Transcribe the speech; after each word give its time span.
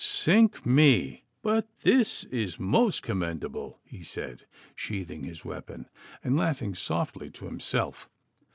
'Sink 0.03 0.65
me, 0.65 1.25
but 1.43 1.67
this 1.83 2.23
is 2.31 2.59
most 2.59 3.03
commendable!' 3.03 3.79
he 3.85 4.01
said, 4.01 4.47
sheathing 4.75 5.23
his 5.23 5.45
weapon, 5.45 5.87
and 6.23 6.35
laughing 6.35 6.73
softly 6.73 7.29
to 7.29 7.45
himself. 7.45 8.09